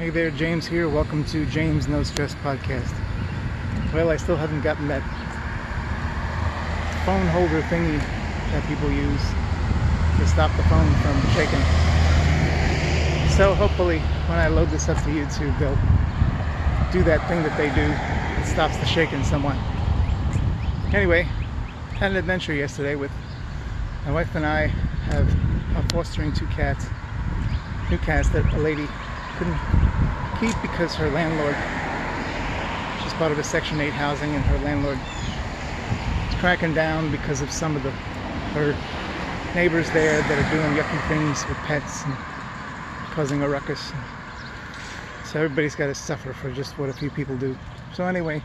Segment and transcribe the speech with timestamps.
[0.00, 0.88] Hey there, James here.
[0.88, 2.90] Welcome to James No Stress Podcast.
[3.92, 5.02] Well, I still haven't gotten that
[7.04, 8.00] phone holder thingy
[8.50, 9.20] that people use
[10.16, 11.60] to stop the phone from shaking.
[13.36, 15.76] So hopefully, when I load this up to YouTube, they'll
[16.90, 19.58] do that thing that they do that stops the shaking somewhat.
[20.94, 21.24] Anyway,
[21.96, 23.12] had an adventure yesterday with
[24.06, 24.68] my wife and I
[25.12, 25.28] have
[25.76, 26.88] are fostering two cats,
[27.90, 28.88] new cats that a lady
[29.40, 29.58] couldn't
[30.38, 31.56] keep because her landlord,
[33.02, 34.98] she's part of a Section 8 housing and her landlord
[36.28, 37.90] is cracking down because of some of the
[38.52, 38.76] her
[39.54, 42.14] neighbors there that are doing yucky things with pets and
[43.14, 43.92] causing a ruckus.
[45.24, 47.56] So everybody's got to suffer for just what a few people do.
[47.94, 48.42] So anyway,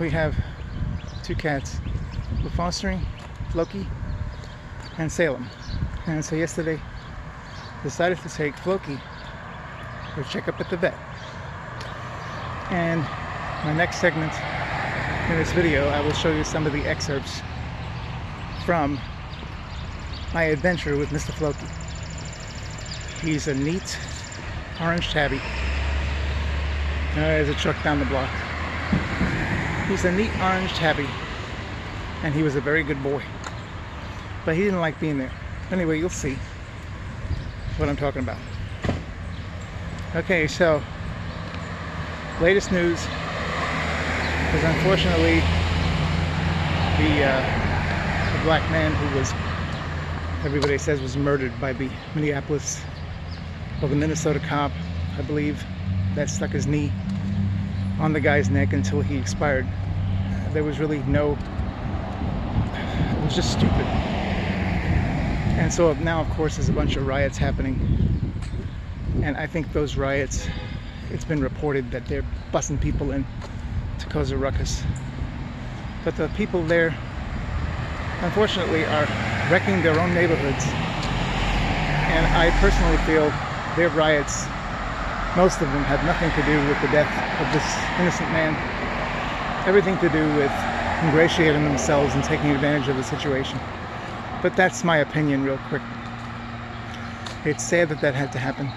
[0.00, 0.34] we have
[1.22, 1.78] two cats.
[2.42, 3.06] We're fostering
[3.50, 3.86] Floki
[4.98, 5.46] and Salem.
[6.08, 6.80] And so yesterday
[7.84, 8.98] decided to take Floki
[10.14, 10.94] for check up at the vet.
[12.70, 13.02] And
[13.64, 14.32] my next segment
[15.28, 17.42] in this video, I will show you some of the excerpts
[18.64, 18.98] from
[20.32, 21.32] my adventure with Mr.
[21.32, 21.66] Floki.
[23.26, 23.98] He's a neat
[24.80, 25.40] orange tabby.
[27.12, 28.30] Uh, there's a truck down the block.
[29.88, 31.08] He's a neat orange tabby,
[32.22, 33.22] and he was a very good boy.
[34.44, 35.32] But he didn't like being there.
[35.70, 36.36] Anyway, you'll see
[37.78, 38.38] what I'm talking about.
[40.14, 40.80] Okay, so
[42.40, 45.40] latest news is unfortunately
[47.00, 49.34] the, uh, the black man who was
[50.44, 52.80] everybody says was murdered by the Minneapolis
[53.82, 54.70] or the Minnesota cop,
[55.18, 55.64] I believe,
[56.14, 56.92] that stuck his knee
[57.98, 59.66] on the guy's neck until he expired.
[60.52, 63.86] There was really no, it was just stupid.
[65.58, 68.03] And so now, of course, there's a bunch of riots happening.
[69.22, 70.46] And I think those riots,
[71.10, 73.24] it's been reported that they're bussing people in
[73.98, 74.82] to cause a ruckus.
[76.04, 76.94] But the people there,
[78.20, 79.08] unfortunately, are
[79.50, 80.66] wrecking their own neighborhoods.
[82.10, 83.32] And I personally feel
[83.76, 84.46] their riots,
[85.36, 87.10] most of them, have nothing to do with the death
[87.40, 87.64] of this
[87.98, 88.54] innocent man.
[89.66, 90.52] Everything to do with
[91.02, 93.58] ingratiating themselves and taking advantage of the situation.
[94.42, 95.82] But that's my opinion, real quick.
[97.44, 98.70] It's sad that that had to happen.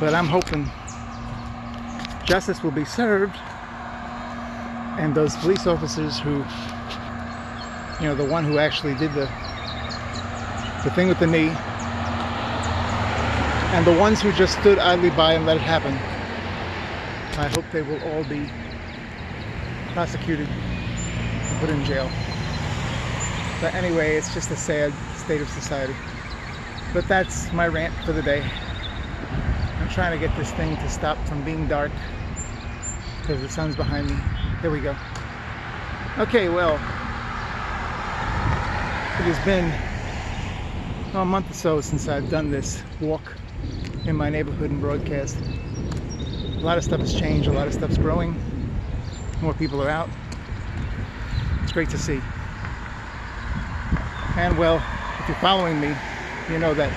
[0.00, 0.70] But I'm hoping
[2.24, 3.36] justice will be served
[4.98, 6.44] and those police officers who,
[8.00, 9.28] you know, the one who actually did the,
[10.84, 11.50] the thing with the knee,
[13.74, 15.92] and the ones who just stood idly by and let it happen,
[17.38, 18.48] I hope they will all be
[19.92, 22.08] prosecuted and put in jail.
[23.60, 25.94] But anyway, it's just a sad state of society.
[26.92, 28.48] But that's my rant for the day.
[29.94, 31.92] Trying to get this thing to stop from being dark
[33.20, 34.16] because the sun's behind me.
[34.60, 34.96] There we go.
[36.18, 36.80] Okay, well, it
[39.22, 39.72] has been
[41.14, 43.36] a month or so since I've done this walk
[44.04, 45.36] in my neighborhood and broadcast.
[46.56, 48.36] A lot of stuff has changed, a lot of stuff's growing,
[49.40, 50.10] more people are out.
[51.62, 52.20] It's great to see.
[54.36, 54.82] And well,
[55.20, 55.94] if you're following me,
[56.50, 56.92] you know that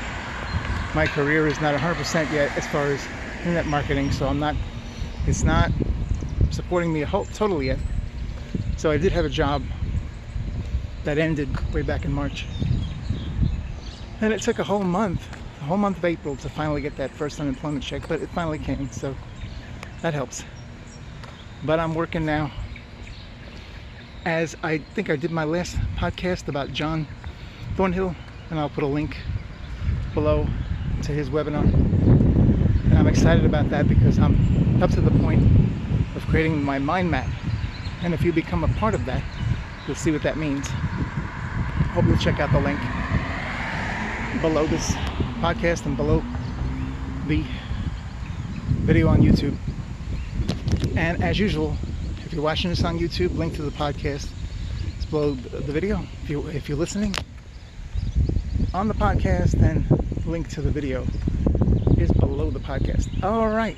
[0.98, 3.08] my career is not 100% yet as far as
[3.42, 4.56] internet marketing, so I'm not,
[5.28, 5.72] it's not
[6.50, 7.78] supporting me totally yet.
[8.78, 9.62] So I did have a job
[11.04, 12.48] that ended way back in March.
[14.22, 15.30] And it took a whole month,
[15.62, 18.58] a whole month of April to finally get that first unemployment check, but it finally
[18.58, 19.16] came, so
[20.02, 20.44] that helps.
[21.64, 22.50] But I'm working now
[24.26, 27.08] as I think I did my last podcast about John
[27.76, 28.16] Thornhill,
[28.50, 29.16] and I'll put a link
[30.16, 30.48] below
[31.04, 31.64] to his webinar.
[32.86, 35.44] And I'm excited about that because I'm up to the point
[36.16, 37.30] of creating my mind map.
[38.04, 39.24] And if you become a part of that,
[39.86, 40.68] you'll see what that means.
[41.94, 42.80] Hope you'll check out the link
[44.42, 44.92] below this
[45.42, 46.24] podcast and below
[47.28, 47.44] the
[48.86, 49.58] video on YouTube.
[50.96, 51.76] And as usual,
[52.26, 54.30] if you're watching this on YouTube, link to the podcast
[55.00, 56.06] is below the video.
[56.24, 57.16] If, you, if you're listening,
[58.74, 59.86] on the podcast, then
[60.28, 61.06] link to the video
[61.98, 63.08] is below the podcast.
[63.24, 63.78] All right.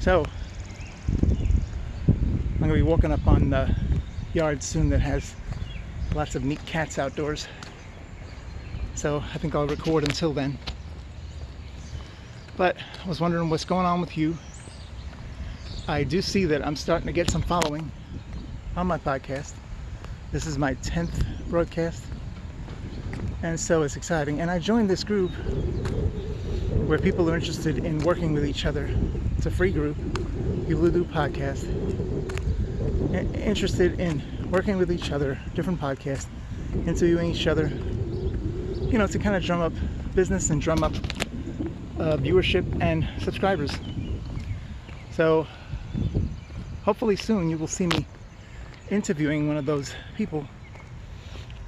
[0.00, 0.24] So
[1.38, 3.74] I'm gonna be walking up on the
[4.34, 5.36] yard soon that has
[6.14, 7.46] lots of neat cats outdoors.
[8.94, 10.58] So I think I'll record until then.
[12.56, 14.36] But I was wondering what's going on with you.
[15.86, 17.90] I do see that I'm starting to get some following
[18.76, 19.54] on my podcast.
[20.32, 22.04] This is my 10th broadcast
[23.42, 24.40] and so it's exciting.
[24.40, 25.30] And I joined this group
[26.86, 28.88] where people are interested in working with each other.
[29.36, 29.96] It's a free group,
[30.66, 31.66] people who do podcasts,
[33.34, 36.26] interested in working with each other, different podcasts,
[36.86, 39.72] interviewing each other, you know, to kind of drum up
[40.14, 40.94] business and drum up
[41.98, 43.72] uh, viewership and subscribers.
[45.10, 45.46] So
[46.84, 48.06] hopefully soon you will see me
[48.90, 50.46] interviewing one of those people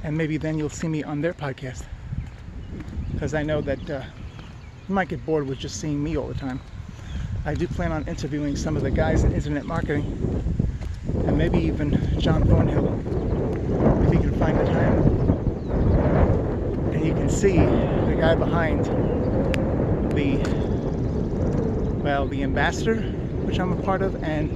[0.04, 1.84] and maybe then you'll see me on their podcast
[3.12, 4.02] because I know that uh,
[4.86, 6.60] you might get bored with just seeing me all the time.
[7.46, 10.04] I do plan on interviewing some of the guys in internet marketing
[11.26, 12.86] and maybe even John Thornhill
[14.04, 15.02] if he can find the time.
[16.92, 18.84] And you can see the guy behind
[20.14, 20.36] the
[22.02, 22.96] well, the ambassador,
[23.46, 24.50] which I'm a part of, and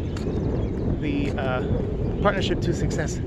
[1.00, 1.62] the uh,
[2.22, 3.18] partnership to success.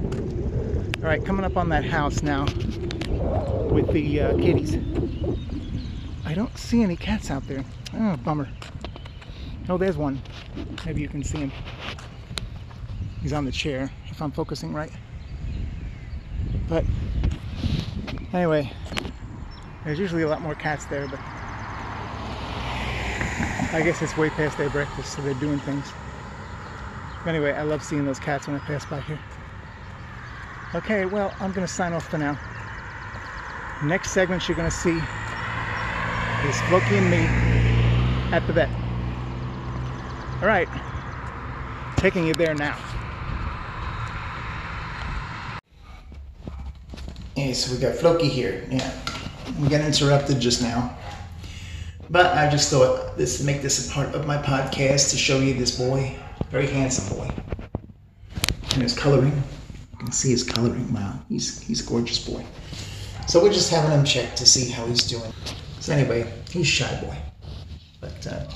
[1.02, 2.46] All right, coming up on that house now
[3.72, 4.76] with the uh, kitties.
[6.26, 7.66] I don't see any cats out there.
[7.96, 8.48] Oh, bummer.
[9.68, 10.22] Oh, there's one.
[10.86, 11.52] Maybe you can see him.
[13.24, 14.92] He's on the chair, if I'm focusing right.
[16.70, 16.86] But
[18.32, 18.72] anyway,
[19.84, 21.20] there's usually a lot more cats there, but
[23.74, 25.92] I guess it's way past their breakfast, so they're doing things.
[27.24, 29.18] But anyway, I love seeing those cats when I pass by here.
[30.74, 32.40] Okay, well, I'm going to sign off for now.
[33.84, 34.98] Next segment you're going to see
[36.48, 37.18] is Floki and me
[38.34, 38.70] at the vet.
[40.42, 40.70] All right,
[41.98, 42.78] taking you there now.
[47.36, 48.66] Yeah, so we got Floki here.
[48.72, 48.94] Yeah,
[49.60, 50.98] we got interrupted just now.
[52.10, 55.54] But I just thought this make this a part of my podcast to show you
[55.54, 56.18] this boy,
[56.50, 57.30] very handsome boy,
[58.74, 59.44] and his coloring.
[60.02, 60.92] Can see his coloring.
[60.92, 62.44] Wow, he's he's a gorgeous boy.
[63.28, 65.32] So we're just having him check to see how he's doing.
[65.80, 67.16] So anyway, he's shy boy,
[68.00, 68.48] but uh,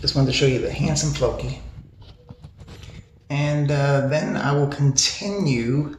[0.00, 1.60] just wanted to show you the handsome Floki,
[3.28, 5.98] and uh, then I will continue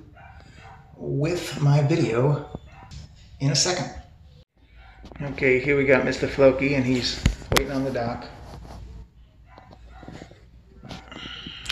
[0.97, 2.49] with my video
[3.41, 3.93] in a second.
[5.21, 6.27] Okay, here we got Mr.
[6.27, 7.23] Floki, and he's
[7.55, 8.25] waiting on the dock.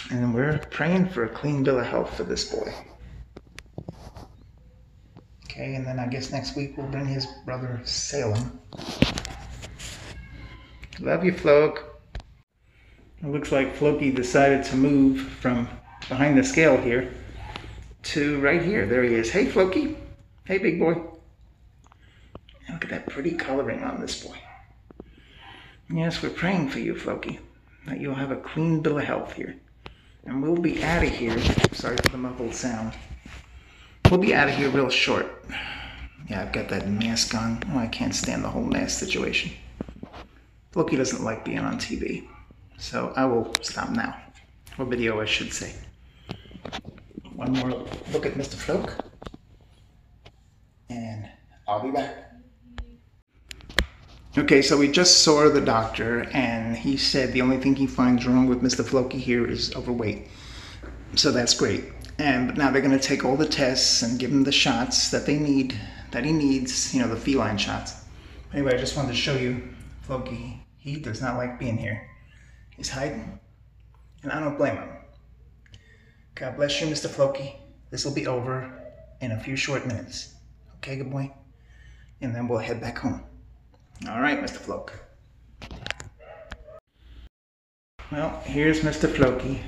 [0.10, 2.74] And we're praying for a clean bill of health for this boy.
[5.46, 8.60] Okay, and then I guess next week we'll bring his brother Salem.
[11.00, 12.02] Love you, Floke.
[13.24, 15.68] It looks like Floki decided to move from
[16.08, 17.12] behind the scale here
[18.04, 18.86] to right here.
[18.86, 19.30] There he is.
[19.30, 19.98] Hey, Floki.
[20.46, 21.02] Hey, big boy.
[22.70, 24.38] Look at that pretty coloring on this boy.
[25.90, 27.40] Yes, we're praying for you, Floki,
[27.86, 29.56] that you'll have a clean bill of health here.
[30.28, 31.40] And we'll be out of here.
[31.72, 32.94] Sorry for the muffled sound.
[34.12, 35.26] We'll be out of here real short.
[36.30, 37.64] Yeah, I've got that mask on.
[37.72, 39.52] Oh, I can't stand the whole mask situation.
[40.74, 42.28] Floki doesn't like being on TV.
[42.78, 44.16] So I will stop now.
[44.78, 45.74] Or video, I should say.
[47.34, 48.56] One more look at Mr.
[48.56, 48.96] Floke.
[50.90, 51.30] And
[51.68, 52.27] I'll be back.
[54.38, 58.28] Okay, so we just saw the doctor, and he said the only thing he finds
[58.28, 58.86] wrong with Mr.
[58.86, 60.28] Floki here is overweight.
[61.16, 61.86] So that's great.
[62.20, 65.26] And now they're going to take all the tests and give him the shots that
[65.26, 65.74] they need,
[66.12, 67.96] that he needs, you know, the feline shots.
[68.54, 69.70] Anyway, I just wanted to show you
[70.04, 70.64] Floki.
[70.78, 72.08] He does not like being here.
[72.76, 73.40] He's hiding,
[74.22, 74.90] and I don't blame him.
[76.36, 77.10] God bless you, Mr.
[77.10, 77.56] Floki.
[77.90, 78.72] This will be over
[79.20, 80.36] in a few short minutes.
[80.76, 81.34] Okay, good boy?
[82.22, 83.24] And then we'll head back home.
[84.06, 84.58] All right, Mr.
[84.58, 84.94] Floke.
[88.12, 89.14] Well, here's Mr.
[89.14, 89.62] Floki,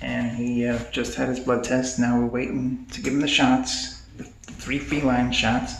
[0.00, 1.98] and he uh, just had his blood test.
[1.98, 5.74] Now we're waiting to give him the shots, the three feline shots.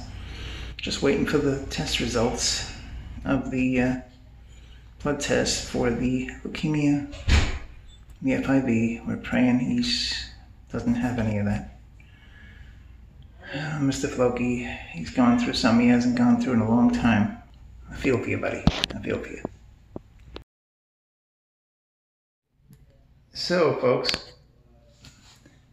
[0.77, 2.71] Just waiting for the test results
[3.25, 3.97] of the uh,
[5.03, 7.13] blood test for the leukemia,
[8.23, 9.07] the FIV.
[9.07, 9.83] We're praying he
[10.71, 11.81] doesn't have any of that.
[13.53, 14.09] Uh, Mr.
[14.09, 17.41] Floki, he's gone through some he hasn't gone through in a long time.
[17.91, 18.63] I feel for you, buddy.
[18.95, 19.43] I feel for you.
[23.33, 24.33] So, folks,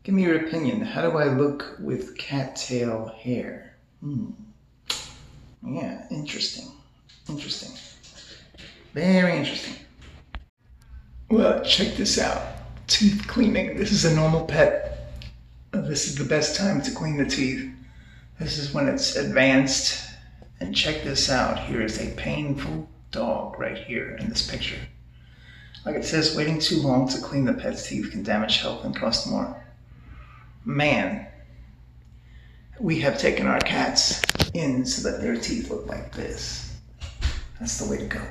[0.04, 0.82] give me your opinion.
[0.82, 3.76] How do I look with cattail hair?
[4.02, 4.32] Hmm.
[5.66, 6.72] Yeah, interesting.
[7.30, 7.72] Interesting.
[8.94, 9.76] Very interesting.
[11.30, 12.42] Well, check this out.
[12.88, 13.78] Teeth cleaning.
[13.78, 15.12] This is a normal pet.
[15.72, 17.70] This is the best time to clean the teeth.
[18.40, 20.08] This is when it's advanced
[20.60, 21.60] and check this out.
[21.60, 24.80] Here is a painful dog right here in this picture.
[25.86, 28.96] Like it says, waiting too long to clean the pet's teeth can damage health and
[28.96, 29.64] cost more.
[30.66, 31.28] Man,
[32.80, 34.22] we have taken our cats
[34.54, 36.76] in so that their teeth look like this.
[37.60, 38.22] That's the way to go.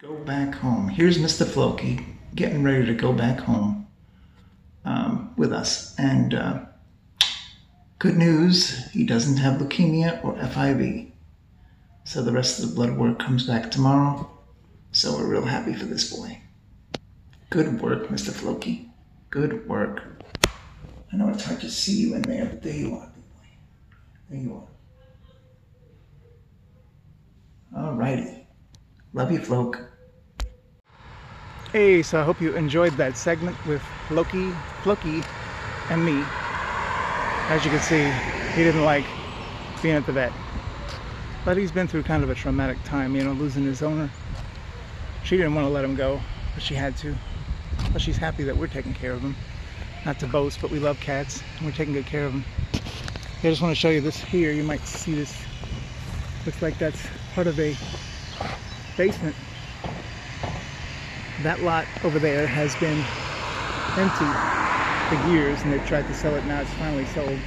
[0.00, 0.88] Go back home.
[0.88, 1.46] Here's Mr.
[1.46, 3.86] Floki getting ready to go back home
[4.84, 5.94] um, with us.
[5.98, 6.60] And uh,
[7.98, 11.10] good news, he doesn't have leukemia or FIV.
[12.04, 14.30] So the rest of the blood work comes back tomorrow.
[14.92, 16.40] So we're real happy for this boy.
[17.50, 18.30] Good work, Mr.
[18.30, 18.88] Floki.
[19.30, 20.02] Good work.
[21.12, 23.46] I know it's hard to see you in there, but there you are, big boy.
[24.30, 24.66] There you
[27.74, 27.92] are.
[27.92, 28.46] Alrighty.
[29.12, 29.80] Love you, Floke.
[31.72, 34.50] Hey, so I hope you enjoyed that segment with Loki,
[34.82, 35.22] Floki,
[35.90, 36.24] and me.
[37.48, 38.04] As you can see,
[38.54, 39.06] he didn't like
[39.82, 40.32] being at the vet.
[41.46, 44.10] But he's been through kind of a traumatic time, you know, losing his owner.
[45.24, 46.20] She didn't want to let him go,
[46.52, 47.14] but she had to.
[47.90, 49.34] But she's happy that we're taking care of him.
[50.04, 52.44] Not to boast, but we love cats and we're taking good care of them.
[52.74, 54.52] I just want to show you this here.
[54.52, 55.42] You might see this.
[56.44, 57.00] Looks like that's
[57.34, 57.74] part of a
[58.98, 59.34] basement.
[61.44, 63.02] That lot over there has been
[63.96, 66.44] empty for years and they've tried to sell it.
[66.44, 67.38] Now it's finally sold.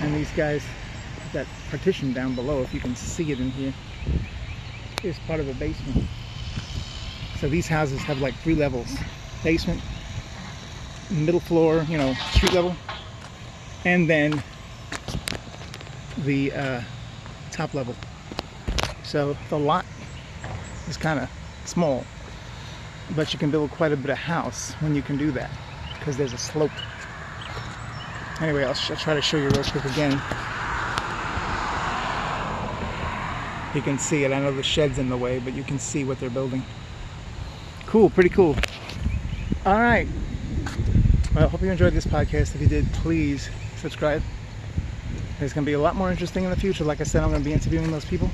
[0.00, 0.64] And these guys,
[1.34, 3.74] that partition down below, if you can see it in here,
[5.02, 6.06] is part of a basement.
[7.38, 8.96] So these houses have like three levels.
[9.44, 9.82] Basement,
[11.10, 12.74] middle floor, you know, street level,
[13.84, 14.42] and then
[16.18, 16.80] the uh,
[17.52, 17.94] top level.
[19.02, 19.84] So the lot
[20.88, 21.30] is kind of
[21.66, 22.04] small,
[23.14, 25.50] but you can build quite a bit of house when you can do that
[26.06, 26.70] because there's a slope.
[28.40, 30.12] Anyway, I'll, I'll try to show you real quick again.
[33.74, 34.30] You can see it.
[34.30, 36.62] I know the shed's in the way, but you can see what they're building.
[37.86, 38.54] Cool, pretty cool.
[39.64, 40.06] All right.
[41.34, 42.54] Well, I hope you enjoyed this podcast.
[42.54, 44.22] If you did, please subscribe.
[45.40, 46.84] There's going to be a lot more interesting in the future.
[46.84, 48.30] Like I said, I'm going to be interviewing those people.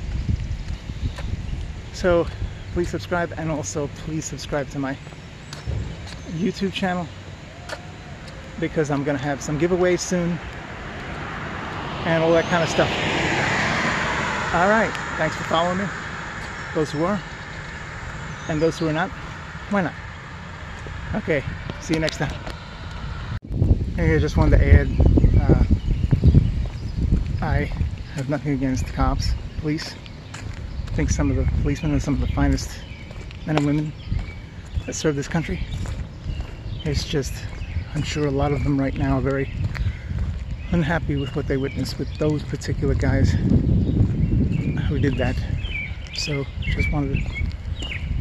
[1.94, 2.26] So
[2.74, 4.94] please subscribe and also please subscribe to my
[6.36, 7.08] YouTube channel
[8.62, 10.38] because I'm going to have some giveaways soon
[12.06, 12.88] and all that kind of stuff.
[14.54, 14.92] All right.
[15.18, 15.84] Thanks for following me.
[16.72, 17.20] Those who are
[18.48, 19.10] and those who are not,
[19.70, 19.92] why not?
[21.16, 21.42] Okay.
[21.80, 22.32] See you next time.
[23.96, 24.88] Hey, I just wanted to add,
[25.40, 25.64] uh,
[27.44, 27.64] I
[28.14, 29.96] have nothing against cops, police.
[30.86, 32.70] I think some of the policemen are some of the finest
[33.44, 33.92] men and women
[34.86, 35.58] that serve this country.
[36.84, 37.34] It's just,
[37.94, 39.50] I'm sure a lot of them right now are very
[40.70, 45.36] unhappy with what they witnessed with those particular guys who did that.
[46.14, 47.30] So, just wanted to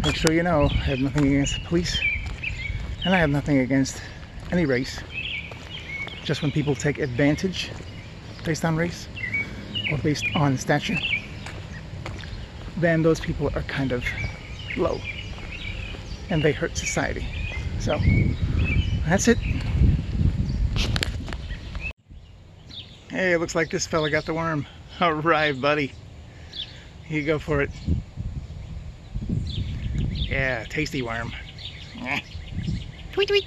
[0.04, 2.00] make sure you know, I have nothing against the police,
[3.06, 4.01] and I have nothing against
[4.51, 5.01] any race
[6.24, 7.72] just when people take advantage
[8.46, 9.08] based on race
[9.92, 10.98] or based on stature,
[12.78, 14.06] then those people are kind of
[14.78, 15.00] low
[16.30, 17.25] and they hurt society.
[17.80, 18.00] So
[19.05, 19.38] that's it.
[23.10, 24.65] Hey, it looks like this fella got the worm.
[25.00, 25.93] All right, buddy.
[27.08, 27.70] You go for it.
[30.10, 31.34] Yeah, tasty worm.
[33.12, 33.46] Tweet, tweet.